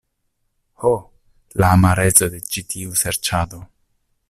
Ho, 0.83 0.93
la 1.63 1.69
amareco 1.77 2.31
de 2.37 2.41
ĉi 2.55 2.65
tiu 2.75 2.99
serĉado. 3.03 3.63